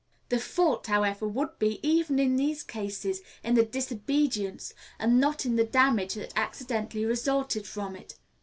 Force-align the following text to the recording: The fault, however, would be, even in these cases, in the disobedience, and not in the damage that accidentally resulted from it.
The 0.29 0.39
fault, 0.39 0.87
however, 0.87 1.27
would 1.27 1.59
be, 1.59 1.79
even 1.87 2.17
in 2.17 2.35
these 2.35 2.63
cases, 2.63 3.21
in 3.43 3.53
the 3.53 3.63
disobedience, 3.63 4.73
and 4.97 5.19
not 5.19 5.45
in 5.45 5.57
the 5.57 5.63
damage 5.63 6.15
that 6.15 6.33
accidentally 6.35 7.05
resulted 7.05 7.67
from 7.67 7.95
it. 7.95 8.15